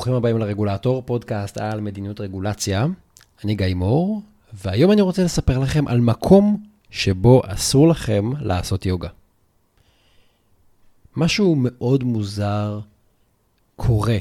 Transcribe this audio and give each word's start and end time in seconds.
ברוכים 0.00 0.14
הבאים 0.14 0.38
לרגולטור, 0.38 1.02
פודקאסט 1.06 1.58
על 1.58 1.80
מדיניות 1.80 2.20
רגולציה. 2.20 2.86
אני 3.44 3.54
גיא 3.54 3.74
מור, 3.74 4.22
והיום 4.52 4.92
אני 4.92 5.00
רוצה 5.00 5.24
לספר 5.24 5.58
לכם 5.58 5.88
על 5.88 6.00
מקום 6.00 6.64
שבו 6.90 7.42
אסור 7.46 7.88
לכם 7.88 8.30
לעשות 8.40 8.86
יוגה. 8.86 9.08
משהו 11.16 11.54
מאוד 11.58 12.04
מוזר 12.04 12.80
קורה 13.76 14.18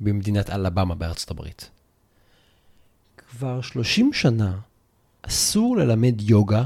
במדינת 0.00 0.50
אלבמה 0.50 0.94
בארצות 0.94 1.30
הברית. 1.30 1.70
כבר 3.16 3.60
30 3.60 4.12
שנה 4.12 4.58
אסור 5.22 5.76
ללמד 5.76 6.20
יוגה 6.20 6.64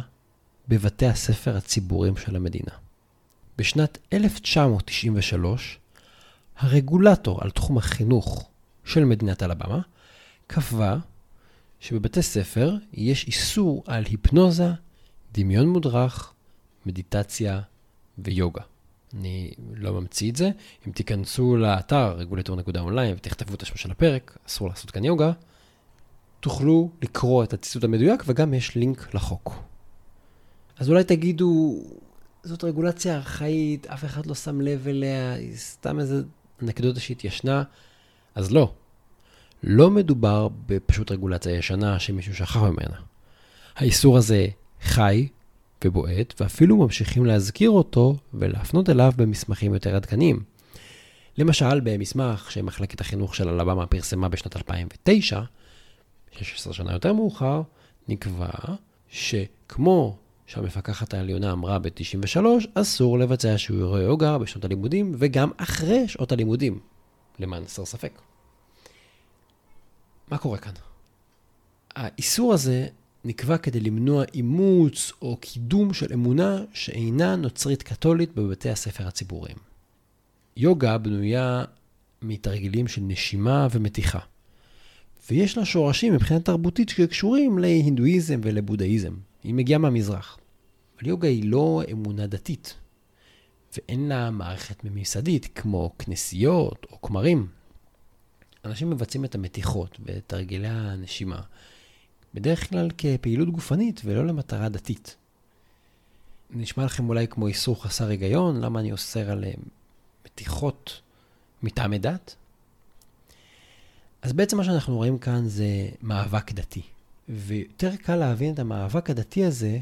בבתי 0.69 1.07
הספר 1.07 1.57
הציבוריים 1.57 2.17
של 2.17 2.37
המדינה. 2.37 2.73
בשנת 3.59 3.99
1993, 4.13 5.79
הרגולטור 6.59 7.39
על 7.43 7.51
תחום 7.51 7.79
החינוך 7.79 8.50
של 8.85 9.05
מדינת 9.05 9.43
אלבמה 9.43 9.81
קבע 10.47 10.97
שבבתי 11.81 12.23
ספר 12.23 12.75
יש 12.93 13.27
איסור 13.27 13.83
על 13.87 14.05
היפנוזה, 14.05 14.69
דמיון 15.33 15.69
מודרך, 15.69 16.33
מדיטציה 16.87 17.61
ויוגה. 18.19 18.63
אני 19.15 19.51
לא 19.75 19.93
ממציא 19.93 20.31
את 20.31 20.37
זה. 20.37 20.51
אם 20.87 20.93
תיכנסו 20.93 21.57
לאתר 21.57 22.13
רגולטור.אונליין 22.13 23.15
ותכתבו 23.17 23.55
את 23.55 23.63
השם 23.63 23.77
של 23.77 23.91
הפרק, 23.91 24.39
אסור 24.47 24.69
לעשות 24.69 24.91
כאן 24.91 25.05
יוגה, 25.05 25.33
תוכלו 26.41 26.91
לקרוא 27.03 27.45
את 27.45 27.53
הציטוט 27.53 27.85
המדויק 27.85 28.23
וגם 28.27 28.55
יש 28.55 28.75
לינק 28.75 29.15
לחוק. 29.15 29.63
אז 30.79 30.91
אולי 30.91 31.05
תגידו, 31.05 31.83
זאת 32.43 32.65
רגולציה 32.65 33.17
ארכאית, 33.17 33.87
אף 33.87 34.05
אחד 34.05 34.27
לא 34.27 34.35
שם 34.35 34.61
לב 34.61 34.89
אליה, 34.89 35.33
היא 35.33 35.57
סתם 35.57 36.01
איזה 36.01 36.23
אנקדוטה 36.63 37.01
שהתיישנה, 37.01 37.63
אז 38.35 38.53
לא. 38.53 38.73
לא 39.63 39.91
מדובר 39.91 40.49
בפשוט 40.67 41.13
רגולציה 41.13 41.55
ישנה 41.55 41.99
שמישהו 41.99 42.35
שכח 42.35 42.57
ממנה. 42.57 42.97
האיסור 43.77 44.17
הזה 44.17 44.47
חי 44.83 45.29
ובועט, 45.85 46.41
ואפילו 46.41 46.77
ממשיכים 46.77 47.27
להזכיר 47.27 47.71
אותו 47.71 48.17
ולהפנות 48.35 48.91
אליו 48.91 49.13
במסמכים 49.17 49.75
יותר 49.75 49.97
עדכניים. 49.97 50.43
למשל, 51.39 51.81
במסמך 51.81 52.51
שמחלקת 52.51 53.01
החינוך 53.01 53.35
של 53.35 53.49
אלבמה 53.49 53.87
פרסמה 53.87 54.29
בשנת 54.29 54.57
2009, 54.57 55.41
16 56.31 56.73
שנה 56.73 56.93
יותר 56.93 57.13
מאוחר, 57.13 57.63
נקבע 58.09 58.49
שכמו 59.09 60.17
שהמפקחת 60.47 61.15
העליונה 61.15 61.53
אמרה 61.53 61.79
ב-93, 61.79 62.39
אסור 62.75 63.19
לבצע 63.19 63.59
שיעורי 63.59 64.03
יוגה 64.03 64.39
בשנות 64.39 64.65
הלימודים 64.65 65.15
וגם 65.19 65.51
אחרי 65.57 66.09
שעות 66.09 66.33
הלימודים, 66.33 66.79
למען 67.41 67.63
הסר 67.63 67.85
ספק. 67.85 68.13
מה 70.29 70.39
קורה 70.39 70.59
כאן? 70.59 70.73
האיסור 71.95 72.55
הזה 72.55 72.89
נקבע 73.25 73.59
כדי 73.59 73.81
למנוע 73.81 74.25
אימוץ 74.35 75.13
או 75.23 75.37
קידום 75.37 75.95
של 75.95 76.13
אמונה 76.13 76.65
שאינה 76.73 77.37
נוצרית 77.37 77.83
קתולית 77.83 78.35
בבתי 78.35 78.71
הספר 78.71 79.07
הציבוריים. 79.07 79.57
יוגה 80.57 80.99
בנויה 80.99 81.65
מתרגילים 82.23 82.89
של 82.89 83.01
נשימה 83.01 83.69
ומתיחה, 83.71 84.19
ויש 85.31 85.59
לה 85.59 85.65
שורשים 85.65 86.15
מבחינה 86.15 86.41
תרבותית 86.41 86.89
שקשורים 86.89 87.59
להינדואיזם 87.59 88.41
ולבודהיזם. 88.45 89.15
היא 89.45 89.55
מגיעה 89.55 89.79
מהמזרח. 89.79 90.39
אבל 90.99 91.09
יוגה 91.09 91.29
היא 91.29 91.51
לא 91.51 91.83
אמונה 91.93 92.27
דתית, 92.27 92.75
ואין 93.77 94.09
לה 94.09 94.31
מערכת 94.31 94.85
ממסדית 94.85 95.49
כמו 95.55 95.91
כנסיות 95.99 96.87
או 96.93 97.03
כמרים. 97.03 97.49
אנשים 98.65 98.91
מבצעים 98.91 99.25
את 99.25 99.35
המתיחות 99.35 99.99
ואת 100.05 100.23
תרגילי 100.27 100.69
הנשימה 100.69 101.41
בדרך 102.35 102.69
כלל 102.69 102.89
כפעילות 102.99 103.51
גופנית 103.51 104.01
ולא 104.05 104.27
למטרה 104.27 104.69
דתית. 104.69 105.17
נשמע 106.51 106.85
לכם 106.85 107.09
אולי 107.09 107.29
כמו 107.29 107.47
איסור 107.47 107.83
חסר 107.83 108.09
היגיון, 108.09 108.61
למה 108.61 108.81
אני 108.81 108.93
אוסר 108.93 109.31
על 109.31 109.45
מתיחות 110.27 111.01
מטעמי 111.63 111.99
דת? 111.99 112.37
אז 114.23 114.33
בעצם 114.33 114.57
מה 114.57 114.65
שאנחנו 114.65 114.97
רואים 114.97 115.19
כאן 115.19 115.49
זה 115.49 115.89
מאבק 116.03 116.53
דתי. 116.53 116.83
ויותר 117.29 117.97
קל 117.97 118.17
להבין 118.17 118.55
את 118.55 118.59
המאבק 118.59 119.11
הדתי 119.11 119.45
הזה 119.45 119.79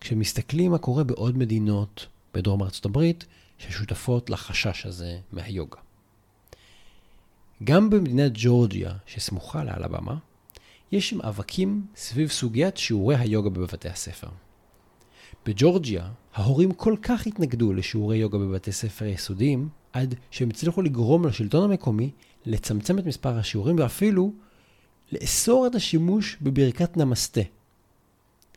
כשמסתכלים 0.00 0.70
מה 0.70 0.78
קורה 0.78 1.04
בעוד 1.04 1.38
מדינות 1.38 2.06
בדרום 2.36 2.62
ארצות 2.62 2.84
הברית 2.84 3.24
ששותפות 3.58 4.30
לחשש 4.30 4.86
הזה 4.86 5.18
מהיוגה. 5.32 5.78
גם 7.64 7.90
במדינת 7.90 8.32
ג'ורג'יה, 8.34 8.92
שסמוכה 9.06 9.64
לאלבמה, 9.64 10.16
יש 10.92 11.12
מאבקים 11.12 11.86
סביב 11.96 12.30
סוגיית 12.30 12.76
שיעורי 12.76 13.16
היוגה 13.16 13.50
בבתי 13.50 13.88
הספר. 13.88 14.28
בג'ורג'יה, 15.46 16.08
ההורים 16.34 16.72
כל 16.72 16.96
כך 17.02 17.26
התנגדו 17.26 17.72
לשיעורי 17.72 18.16
יוגה 18.16 18.38
בבתי 18.38 18.72
ספר 18.72 19.04
יסודיים, 19.04 19.68
עד 19.92 20.14
שהם 20.30 20.48
הצליחו 20.50 20.82
לגרום 20.82 21.26
לשלטון 21.26 21.70
המקומי 21.70 22.10
לצמצם 22.46 22.98
את 22.98 23.06
מספר 23.06 23.38
השיעורים 23.38 23.78
ואפילו 23.78 24.32
לאסור 25.12 25.66
את 25.66 25.74
השימוש 25.74 26.36
בברכת 26.42 26.96
נמסטה. 26.96 27.40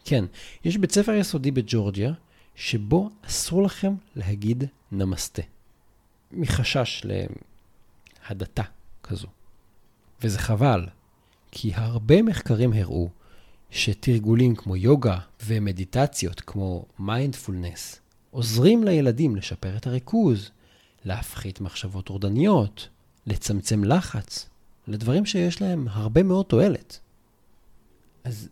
כן, 0.06 0.26
יש 0.66 0.78
בית 0.78 0.92
ספר 0.92 1.14
יסודי 1.14 1.52
בג'ורג'יה, 1.52 2.14
שבו 2.60 3.10
אסור 3.22 3.64
לכם 3.64 3.94
להגיד 4.16 4.64
נמסטה. 4.92 5.42
מחשש 6.32 7.06
להדתה 8.30 8.64
כזו. 9.04 9.28
וזה 10.22 10.40
חבל, 10.40 10.86
כי 11.52 11.72
הרבה 11.76 12.22
מחקרים 12.22 12.74
הראו 12.74 13.10
שתרגולים 13.70 14.56
כמו 14.56 14.76
יוגה 14.76 15.20
ומדיטציות 15.46 16.42
כמו 16.42 16.86
מיינדפולנס 17.00 18.00
עוזרים 18.32 18.84
לילדים 18.84 19.36
לשפר 19.36 19.78
את 19.78 19.88
הריכוז, 19.88 20.52
להפחית 21.06 21.62
מחשבות 21.62 22.06
טורדניות, 22.06 22.90
לצמצם 23.28 23.84
לחץ, 23.84 24.50
לדברים 24.88 25.26
שיש 25.26 25.62
להם 25.62 25.88
הרבה 25.90 26.24
מאוד 26.24 26.46
תועלת. 26.46 27.00
אז 28.24 28.50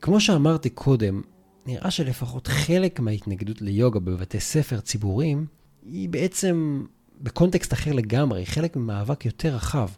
כמו 0.00 0.20
שאמרתי 0.20 0.70
קודם, 0.70 1.22
נראה 1.66 1.90
שלפחות 1.90 2.46
חלק 2.46 3.00
מההתנגדות 3.00 3.62
ליוגה 3.62 4.00
בבתי 4.00 4.40
ספר 4.40 4.80
ציבוריים 4.80 5.46
היא 5.82 6.08
בעצם 6.08 6.86
בקונטקסט 7.20 7.72
אחר 7.72 7.92
לגמרי, 7.92 8.46
חלק 8.46 8.76
ממאבק 8.76 9.24
יותר 9.24 9.54
רחב. 9.54 9.88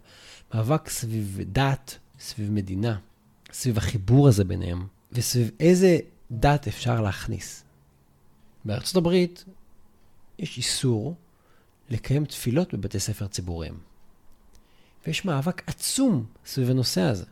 מאבק 0.53 0.89
סביב 0.89 1.39
דת, 1.51 1.97
סביב 2.19 2.51
מדינה, 2.51 2.97
סביב 3.51 3.77
החיבור 3.77 4.27
הזה 4.27 4.43
ביניהם, 4.43 4.87
וסביב 5.11 5.51
איזה 5.59 5.99
דת 6.31 6.67
אפשר 6.67 7.01
להכניס. 7.01 7.63
בארצות 8.65 8.95
הברית 8.95 9.45
יש 10.39 10.57
איסור 10.57 11.15
לקיים 11.89 12.25
תפילות 12.25 12.73
בבתי 12.73 12.99
ספר 12.99 13.27
ציבוריים. 13.27 13.77
ויש 15.07 15.25
מאבק 15.25 15.69
עצום 15.69 16.25
סביב 16.45 16.69
הנושא 16.69 17.01
הזה. 17.01 17.25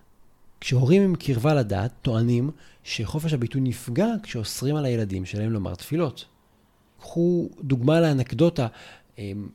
כשהורים 0.61 1.01
עם 1.01 1.15
קרבה 1.15 1.53
לדת 1.53 1.91
טוענים 2.01 2.51
שחופש 2.83 3.33
הביטוי 3.33 3.61
נפגע 3.61 4.07
כשאוסרים 4.23 4.75
על 4.75 4.85
הילדים 4.85 5.25
שלהם 5.25 5.51
לומר 5.51 5.75
תפילות. 5.75 6.25
קחו 6.99 7.49
דוגמה 7.63 8.01
לאנקדוטה. 8.01 8.67
אמ, 9.17 9.47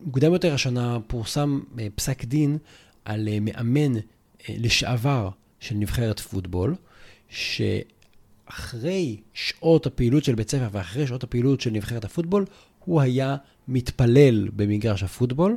מוקדם 0.00 0.32
יותר 0.32 0.54
השנה 0.54 0.98
פורסם 1.06 1.60
אה, 1.78 1.86
פסק 1.94 2.24
דין 2.24 2.58
על 3.04 3.28
אה, 3.28 3.38
מאמן 3.40 3.96
אה, 3.96 4.00
לשעבר 4.48 5.28
של 5.60 5.74
נבחרת 5.74 6.20
פוטבול, 6.20 6.74
שאחרי 7.28 9.16
שעות 9.34 9.86
הפעילות 9.86 10.24
של 10.24 10.34
בית 10.34 10.50
ספר 10.50 10.68
ואחרי 10.72 11.06
שעות 11.06 11.22
הפעילות 11.24 11.60
של 11.60 11.70
נבחרת 11.70 12.04
הפוטבול, 12.04 12.44
הוא 12.84 13.00
היה 13.00 13.36
מתפלל 13.68 14.48
במגרש 14.56 15.02
הפוטבול, 15.02 15.56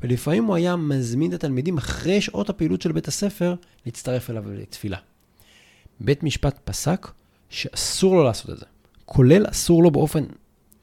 ולפעמים 0.00 0.44
הוא 0.44 0.54
היה 0.54 0.76
מזמין 0.76 1.30
את 1.30 1.34
התלמידים 1.34 1.78
אחרי 1.78 2.20
שעות 2.20 2.50
הפעילות 2.50 2.82
של 2.82 2.92
בית 2.92 3.08
הספר 3.08 3.54
להצטרף 3.86 4.30
אליו 4.30 4.44
לתפילה. 4.52 4.98
בית 6.00 6.22
משפט 6.22 6.58
פסק 6.64 7.10
שאסור 7.50 8.14
לו 8.14 8.24
לעשות 8.24 8.50
את 8.50 8.58
זה, 8.58 8.64
כולל 9.04 9.46
אסור 9.50 9.82
לו 9.82 9.90
באופן 9.90 10.24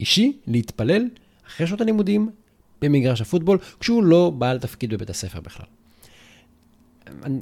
אישי 0.00 0.38
להתפלל 0.46 1.02
אחרי 1.46 1.66
שעות 1.66 1.80
הלימודים 1.80 2.30
במגרש 2.82 3.20
הפוטבול, 3.20 3.58
כשהוא 3.80 4.04
לא 4.04 4.32
בעל 4.38 4.58
תפקיד 4.58 4.94
בבית 4.94 5.10
הספר 5.10 5.40
בכלל. 5.40 5.66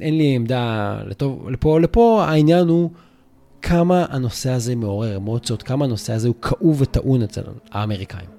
אין 0.01 0.17
לי 0.17 0.35
עמדה 0.35 0.97
לטוב, 1.05 1.49
לפה, 1.49 1.79
לפה 1.79 2.25
העניין 2.27 2.67
הוא 2.67 2.91
כמה 3.61 4.05
הנושא 4.09 4.49
הזה 4.49 4.75
מעורר 4.75 5.17
אמוציות, 5.17 5.63
כמה 5.63 5.85
הנושא 5.85 6.13
הזה 6.13 6.27
הוא 6.27 6.35
כאוב 6.41 6.81
וטעון 6.81 7.21
אצל 7.21 7.41
האמריקאים. 7.71 8.38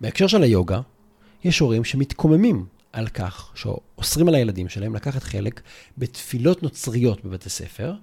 בהקשר 0.00 0.26
של 0.26 0.42
היוגה, 0.42 0.80
יש 1.44 1.58
הורים 1.58 1.84
שמתקוממים 1.84 2.66
על 2.92 3.08
כך 3.08 3.52
שאוסרים 3.54 4.28
על 4.28 4.34
הילדים 4.34 4.68
שלהם 4.68 4.94
לקחת 4.94 5.22
חלק 5.22 5.60
בתפילות 5.98 6.62
נוצריות 6.62 7.24
בבתי 7.24 7.48
ספר, 7.48 7.94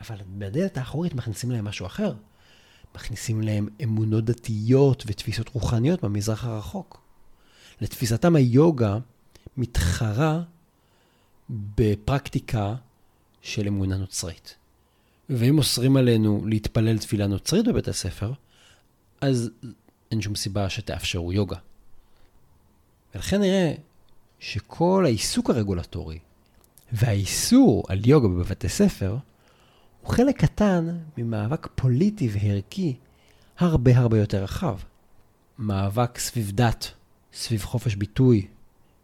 אבל 0.00 0.16
בדלת 0.38 0.76
האחורית 0.76 1.14
מכניסים 1.14 1.50
להם 1.50 1.64
משהו 1.64 1.86
אחר. 1.86 2.14
מכניסים 2.94 3.42
להם 3.42 3.68
אמונות 3.82 4.24
דתיות 4.24 5.04
ותפיסות 5.06 5.48
רוחניות 5.48 6.04
במזרח 6.04 6.44
הרחוק. 6.44 7.02
לתפיסתם 7.80 8.36
היוגה 8.36 8.98
מתחרה 9.56 10.42
בפרקטיקה 11.50 12.74
של 13.42 13.66
אמונה 13.66 13.96
נוצרית. 13.96 14.54
ואם 15.30 15.58
אוסרים 15.58 15.96
עלינו 15.96 16.42
להתפלל 16.46 16.98
תפילה 16.98 17.26
נוצרית 17.26 17.68
בבית 17.68 17.88
הספר, 17.88 18.32
אז 19.20 19.50
אין 20.12 20.20
שום 20.20 20.34
סיבה 20.34 20.70
שתאפשרו 20.70 21.32
יוגה. 21.32 21.56
ולכן 23.14 23.40
נראה 23.40 23.74
שכל 24.38 25.02
העיסוק 25.06 25.50
הרגולטורי 25.50 26.18
והאיסור 26.92 27.84
על 27.88 28.00
יוגה 28.04 28.28
בבתי 28.28 28.68
ספר 28.68 29.16
הוא 30.00 30.10
חלק 30.10 30.40
קטן 30.40 30.98
ממאבק 31.18 31.68
פוליטי 31.74 32.28
וערכי 32.32 32.96
הרבה 33.58 33.98
הרבה 33.98 34.18
יותר 34.18 34.42
רחב. 34.42 34.78
מאבק 35.58 36.18
סביב 36.18 36.50
דת, 36.54 36.90
סביב 37.32 37.64
חופש 37.64 37.94
ביטוי, 37.94 38.46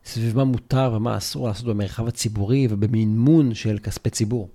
סביב 0.05 0.37
מה 0.37 0.45
מותר 0.45 0.93
ומה 0.97 1.17
אסור 1.17 1.49
לעשות 1.49 1.67
במרחב 1.67 2.09
הציבורי 2.09 2.67
ובמימון 2.71 3.55
של 3.55 3.79
כספי 3.79 4.11
ציבור. 4.11 4.49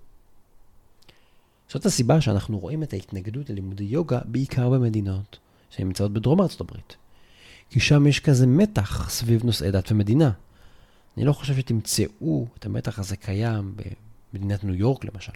זאת 1.69 1.85
הסיבה 1.85 2.21
שאנחנו 2.21 2.59
רואים 2.59 2.83
את 2.83 2.93
ההתנגדות 2.93 3.49
ללימודי 3.49 3.83
יוגה 3.83 4.19
בעיקר 4.25 4.69
במדינות 4.69 5.39
שנמצאות 5.75 6.13
בדרום 6.13 6.41
ארצות 6.41 6.61
הברית. 6.61 6.95
כי 7.69 7.79
שם 7.79 8.07
יש 8.07 8.19
כזה 8.19 8.47
מתח 8.47 9.09
סביב 9.09 9.45
נושאי 9.45 9.71
דת 9.71 9.91
ומדינה. 9.91 10.31
אני 11.17 11.25
לא 11.25 11.33
חושב 11.33 11.55
שתמצאו 11.55 12.47
את 12.59 12.65
המתח 12.65 12.99
הזה 12.99 13.15
קיים 13.15 13.75
במדינת 14.33 14.63
ניו 14.63 14.75
יורק 14.75 15.05
למשל. 15.05 15.31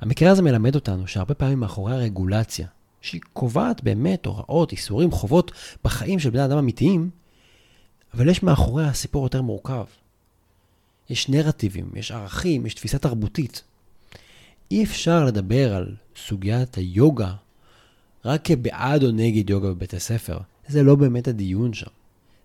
המקרה 0.00 0.30
הזה 0.30 0.42
מלמד 0.42 0.74
אותנו 0.74 1.06
שהרבה 1.06 1.34
פעמים 1.34 1.60
מאחורי 1.60 1.94
הרגולציה, 1.94 2.66
שהיא 3.00 3.20
קובעת 3.32 3.84
באמת 3.84 4.26
הוראות, 4.26 4.72
איסורים, 4.72 5.10
חובות 5.10 5.52
בחיים 5.84 6.18
של 6.18 6.30
בני 6.30 6.44
אדם 6.44 6.58
אמיתיים, 6.58 7.10
אבל 8.14 8.28
יש 8.28 8.42
מאחוריה 8.42 8.92
סיפור 8.92 9.24
יותר 9.24 9.42
מורכב. 9.42 9.84
יש 11.10 11.28
נרטיבים, 11.28 11.90
יש 11.94 12.12
ערכים, 12.12 12.66
יש 12.66 12.74
תפיסה 12.74 12.98
תרבותית. 12.98 13.62
אי 14.70 14.84
אפשר 14.84 15.24
לדבר 15.24 15.74
על 15.74 15.94
סוגיית 16.16 16.74
היוגה 16.74 17.34
רק 18.24 18.40
כבעד 18.44 19.04
או 19.04 19.10
נגד 19.10 19.50
יוגה 19.50 19.68
בבית 19.68 19.94
הספר. 19.94 20.38
זה 20.68 20.82
לא 20.82 20.94
באמת 20.94 21.28
הדיון 21.28 21.72
שם. 21.72 21.90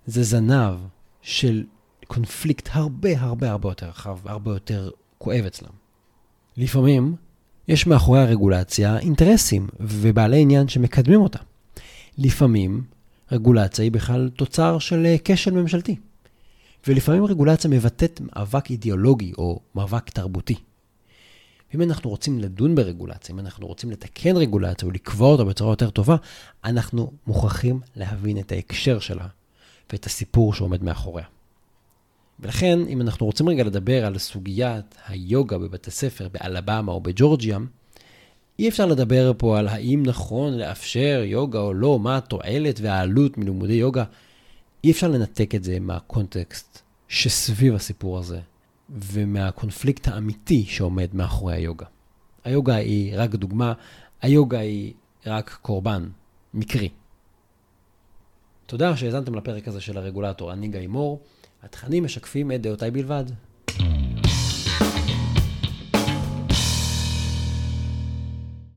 זה 0.06 0.24
זנב 0.24 0.76
של 1.22 1.64
קונפליקט 2.08 2.70
הרבה 2.72 3.20
הרבה 3.20 3.52
הרבה 3.52 3.70
יותר 3.70 3.88
רחב 3.88 4.18
והרבה 4.24 4.52
יותר 4.52 4.90
כואב 5.18 5.46
אצלם. 5.46 5.70
לפעמים 6.58 7.16
יש 7.68 7.88
מאחורי 7.88 8.20
הרגולציה 8.20 9.00
אינטרסים 9.00 9.68
ובעלי 9.80 10.42
עניין 10.42 10.68
שמקדמים 10.68 11.22
אותה. 11.22 11.40
לפעמים 12.18 12.84
רגולציה 13.32 13.84
היא 13.84 13.92
בכלל 13.92 14.30
תוצר 14.30 14.80
של 14.80 15.06
אה, 15.06 15.16
כשל 15.24 15.52
ממשלתי. 15.52 15.96
ולפעמים 16.88 17.26
רגולציה 17.26 17.70
מבטאת 17.70 18.22
מאבק 18.22 18.70
אידיאולוגי 18.70 19.34
או 19.38 19.60
מאבק 19.76 20.10
תרבותי. 20.10 20.56
ואם 21.74 21.82
אנחנו 21.82 22.10
רוצים 22.10 22.40
לדון 22.40 22.76
ברגולציה, 22.76 23.36
אם 23.36 23.40
אנחנו 23.40 23.68
רוצים 23.68 23.92
לתקן 23.92 24.38
רגולציה 24.38 24.88
ולקבוע 24.88 25.32
אותה 25.32 25.44
בצורה 25.44 25.72
יותר 25.72 25.90
טובה, 25.90 26.16
אנחנו 26.64 27.12
מוכרחים 27.28 27.80
להבין 27.96 28.40
את 28.40 28.52
ההקשר 28.52 29.00
שלה 29.00 29.28
ואת 29.92 30.06
הסיפור 30.06 30.54
שעומד 30.54 30.84
מאחוריה. 30.84 31.26
ולכן, 32.40 32.80
אם 32.90 33.02
אנחנו 33.02 33.26
רוצים 33.26 33.50
רגע 33.50 33.64
לדבר 33.64 34.06
על 34.06 34.18
סוגיית 34.18 34.96
היוגה 35.08 35.58
בבית 35.58 35.88
הספר 35.88 36.28
באלבמה 36.30 36.92
או 36.92 37.02
בג'ורג'יה, 37.02 37.58
אי 38.60 38.70
אפשר 38.70 38.86
לדבר 38.86 39.32
פה 39.38 39.60
על 39.60 39.68
האם 39.68 40.04
נכון 40.06 40.58
לאפשר 40.58 41.22
יוגה 41.26 41.60
או 41.60 41.74
לא, 41.74 42.00
מה 42.00 42.18
התועלת 42.18 42.80
והעלות 42.82 43.38
מלימודי 43.38 43.74
יוגה. 43.74 44.04
אי 44.84 44.92
אפשר 44.92 45.08
לנתק 45.08 45.56
את 45.56 45.64
זה 45.64 45.80
מהקונטקסט 45.80 46.82
שסביב 47.08 47.76
הסיפור 47.76 48.20
הזה, 48.20 48.40
ומהקונפליקט 48.92 50.08
האמיתי 50.08 50.66
שעומד 50.66 51.08
מאחורי 51.14 51.56
היוגה. 51.56 51.86
היוגה 52.44 52.76
היא 52.76 53.14
רק 53.18 53.36
דוגמה, 53.36 53.74
היוגה 54.22 54.60
היא 54.60 54.94
רק 55.26 55.58
קורבן, 55.62 56.10
מקרי. 56.54 56.90
תודה 58.66 58.98
שהאזנתם 58.98 59.36
לפרק 59.36 59.68
הזה 59.68 59.82
של 59.82 59.98
הרגולטור, 59.98 60.54
אני 60.54 60.68
גיא 60.68 60.88
מור. 60.88 61.22
התכנים 61.64 62.04
משקפים 62.04 62.52
את 62.52 62.62
דעותיי 62.62 62.92
בלבד, 62.92 63.24